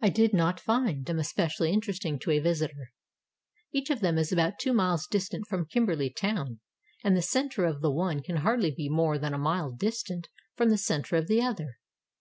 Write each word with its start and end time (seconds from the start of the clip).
I 0.00 0.08
did 0.08 0.32
not 0.34 0.60
find 0.60 1.04
them 1.06 1.18
especially 1.18 1.72
interesting 1.72 2.20
to 2.20 2.30
a 2.30 2.38
visitor. 2.38 2.92
Each 3.72 3.90
of 3.90 3.98
them 3.98 4.16
is 4.16 4.30
about 4.30 4.60
two 4.60 4.72
miles 4.72 5.08
distant 5.08 5.48
from 5.48 5.66
Kimberley 5.66 6.10
town, 6.10 6.60
and 7.02 7.16
the 7.16 7.22
center 7.22 7.64
of 7.64 7.80
the 7.80 7.90
one 7.90 8.22
can 8.22 8.36
hardly 8.36 8.70
be 8.70 8.88
more 8.88 9.18
than 9.18 9.34
a 9.34 9.36
mile 9.38 9.72
distant 9.72 10.28
from 10.54 10.68
the 10.70 10.78
center 10.78 11.16
of 11.16 11.26
the 11.26 11.42
other. 11.42 11.78